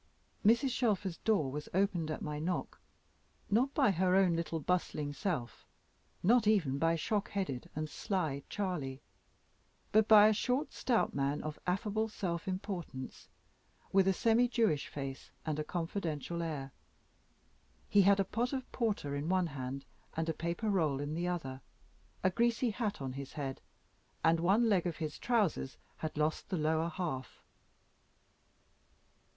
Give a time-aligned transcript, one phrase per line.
[0.43, 0.71] Mrs.
[0.71, 2.81] Shelfer's door was opened at my knock,
[3.51, 5.63] not by her own little bustling self,
[6.23, 9.03] nor even by shock headed and sly "Charley,"
[9.91, 13.29] but by a short stout man of affable self importance,
[13.91, 16.71] with a semi Jewish face, and a confidential air.
[17.87, 19.85] He had a pot of porter in one hand
[20.17, 21.61] and a paper roll in the other,
[22.23, 23.61] a greasy hat on his head,
[24.23, 27.43] and one leg of his trousers had lost the lower half.